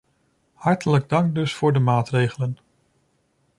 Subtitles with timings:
[0.53, 2.57] Hartelijk dank dus voor de maatregelen.